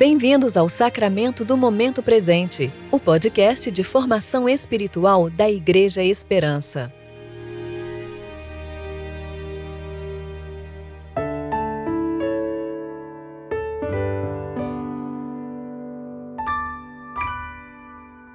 [0.00, 6.90] Bem-vindos ao Sacramento do Momento Presente, o podcast de formação espiritual da Igreja Esperança.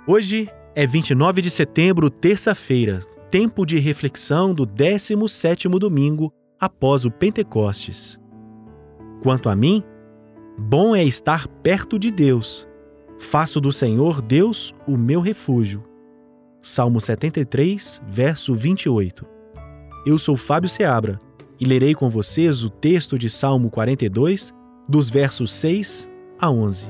[0.06, 3.00] Hoje é 29 de setembro, terça-feira,
[3.32, 8.20] tempo de reflexão do 17º domingo após o Pentecostes.
[9.24, 9.84] Quanto a mim,
[10.58, 12.66] Bom é estar perto de Deus.
[13.20, 15.84] Faço do Senhor Deus o meu refúgio.
[16.62, 19.26] Salmo 73, verso 28.
[20.06, 21.20] Eu sou Fábio Seabra
[21.60, 24.54] e lerei com vocês o texto de Salmo 42,
[24.88, 26.90] dos versos 6 a 11.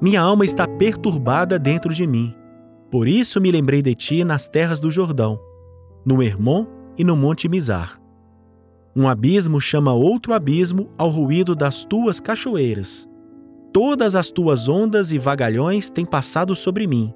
[0.00, 2.32] Minha alma está perturbada dentro de mim.
[2.88, 5.40] Por isso me lembrei de ti nas terras do Jordão,
[6.06, 8.00] no Hermon e no Monte Mizar.
[8.94, 13.08] Um abismo chama outro abismo ao ruído das tuas cachoeiras.
[13.72, 17.12] Todas as tuas ondas e vagalhões têm passado sobre mim.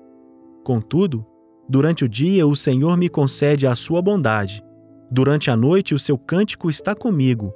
[0.64, 1.24] Contudo,
[1.68, 4.60] durante o dia o Senhor me concede a sua bondade.
[5.08, 7.54] Durante a noite o seu cântico está comigo.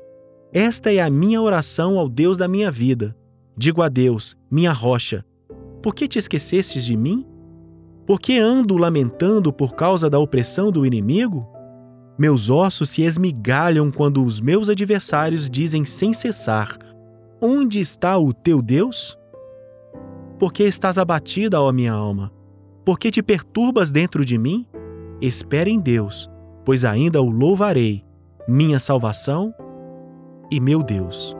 [0.52, 3.16] Esta é a minha oração ao Deus da minha vida
[3.56, 5.24] Digo a Deus, minha rocha,
[5.82, 7.26] por que te esquecestes de mim?
[8.06, 11.48] Por que ando lamentando por causa da opressão do inimigo?
[12.18, 16.76] Meus ossos se esmigalham quando os meus adversários dizem sem cessar:
[17.42, 19.18] Onde está o teu Deus?
[20.38, 22.30] Por que estás abatida, ó minha alma?
[22.84, 24.66] Por que te perturbas dentro de mim?
[25.20, 26.30] Espera em Deus,
[26.64, 28.04] pois ainda o louvarei,
[28.46, 29.54] minha salvação
[30.50, 31.34] e meu Deus.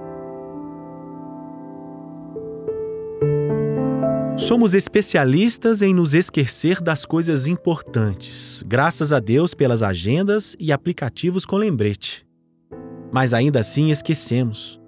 [4.47, 11.45] Somos especialistas em nos esquecer das coisas importantes, graças a Deus pelas agendas e aplicativos
[11.45, 12.25] com lembrete.
[13.11, 14.81] Mas ainda assim esquecemos.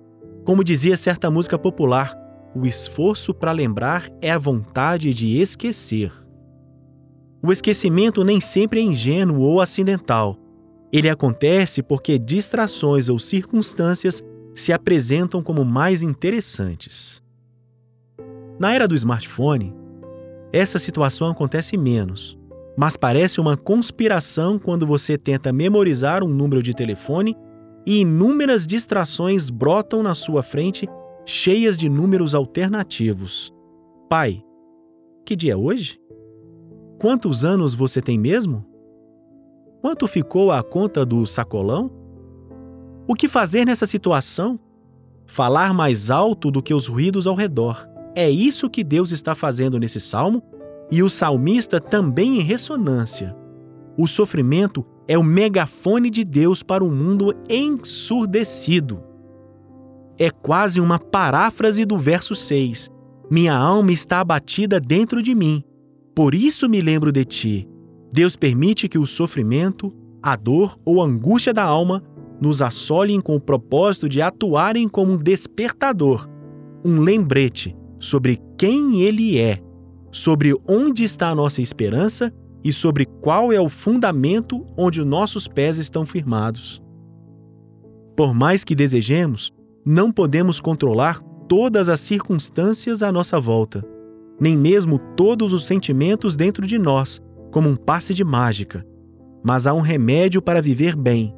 [0.45, 2.17] Como dizia certa música popular,
[2.55, 6.13] o esforço para lembrar é a vontade de esquecer.
[7.43, 10.39] O esquecimento nem sempre é ingênuo ou acidental.
[10.93, 14.23] Ele acontece porque distrações ou circunstâncias
[14.55, 17.27] se apresentam como mais interessantes.
[18.59, 19.75] Na era do smartphone,
[20.53, 22.39] essa situação acontece menos,
[22.77, 27.37] mas parece uma conspiração quando você tenta memorizar um número de telefone
[27.87, 30.89] e inúmeras distrações brotam na sua frente,
[31.25, 33.55] cheias de números alternativos.
[34.09, 34.43] Pai,
[35.25, 36.01] que dia é hoje?
[37.01, 38.67] Quantos anos você tem mesmo?
[39.81, 41.91] Quanto ficou a conta do sacolão?
[43.07, 44.59] O que fazer nessa situação?
[45.27, 47.87] Falar mais alto do que os ruídos ao redor.
[48.19, 50.43] É isso que Deus está fazendo nesse salmo
[50.91, 53.33] e o salmista também em ressonância.
[53.97, 59.01] O sofrimento é o megafone de Deus para o mundo ensurdecido.
[60.19, 62.91] É quase uma paráfrase do verso 6.
[63.31, 65.63] Minha alma está abatida dentro de mim.
[66.13, 67.69] Por isso me lembro de ti.
[68.13, 72.03] Deus permite que o sofrimento, a dor ou a angústia da alma
[72.41, 76.29] nos assolem com o propósito de atuarem como um despertador,
[76.85, 79.61] um lembrete sobre quem Ele é,
[80.11, 82.33] sobre onde está a nossa esperança
[82.63, 86.83] e sobre qual é o fundamento onde nossos pés estão firmados.
[88.17, 89.53] Por mais que desejemos,
[89.85, 93.85] não podemos controlar todas as circunstâncias à nossa volta,
[94.41, 97.21] nem mesmo todos os sentimentos dentro de nós,
[97.51, 98.85] como um passe de mágica.
[99.43, 101.35] Mas há um remédio para viver bem: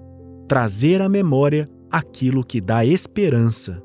[0.49, 3.83] trazer à memória aquilo que dá esperança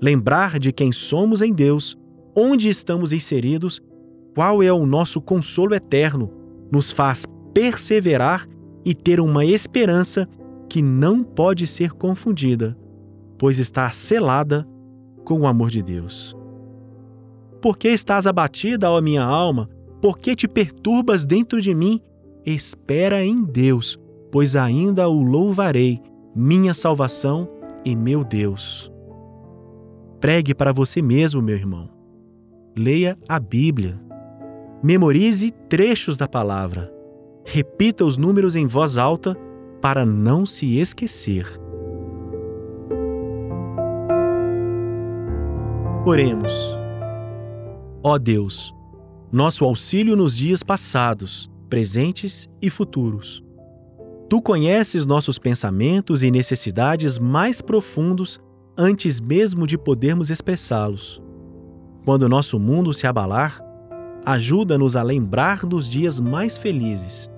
[0.00, 1.96] lembrar de quem somos em Deus,
[2.36, 3.80] onde estamos inseridos,
[4.34, 6.30] qual é o nosso consolo eterno,
[6.70, 8.48] nos faz perseverar
[8.84, 10.28] e ter uma esperança
[10.68, 12.76] que não pode ser confundida,
[13.38, 14.66] pois está selada
[15.24, 16.36] com o amor de Deus.
[17.62, 19.70] Por que estás abatida, ó minha alma?
[20.02, 22.00] Por que te perturbas dentro de mim?
[22.44, 23.98] Espera em Deus,
[24.30, 26.02] pois ainda o louvarei,
[26.34, 27.48] minha salvação
[27.84, 28.93] e meu Deus.
[30.24, 31.90] Pregue para você mesmo, meu irmão.
[32.74, 34.00] Leia a Bíblia.
[34.82, 36.90] Memorize trechos da palavra.
[37.44, 39.36] Repita os números em voz alta
[39.82, 41.46] para não se esquecer.
[46.06, 46.74] Oremos.
[48.02, 48.74] Ó Deus,
[49.30, 53.44] nosso auxílio nos dias passados, presentes e futuros.
[54.30, 58.40] Tu conheces nossos pensamentos e necessidades mais profundos
[58.76, 61.22] antes mesmo de podermos expressá-los.
[62.04, 63.60] Quando nosso mundo se abalar,
[64.24, 67.30] ajuda-nos a lembrar dos dias mais felizes,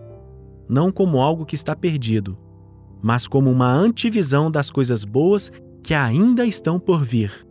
[0.69, 2.37] não como algo que está perdido,
[3.03, 5.53] mas como uma antivisão das coisas boas
[5.83, 7.47] que ainda estão por vir.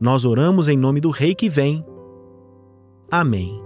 [0.00, 1.84] Nós oramos em nome do Rei que vem.
[3.10, 3.65] Amém.